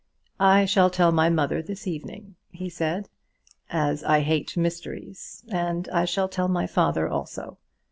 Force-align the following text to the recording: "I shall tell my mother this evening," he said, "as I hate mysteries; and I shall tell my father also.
"I 0.39 0.65
shall 0.65 0.89
tell 0.89 1.11
my 1.11 1.29
mother 1.29 1.61
this 1.61 1.85
evening," 1.85 2.33
he 2.49 2.69
said, 2.69 3.07
"as 3.69 4.03
I 4.03 4.21
hate 4.21 4.57
mysteries; 4.57 5.43
and 5.49 5.87
I 5.89 6.05
shall 6.05 6.27
tell 6.27 6.47
my 6.47 6.65
father 6.65 7.07
also. 7.07 7.59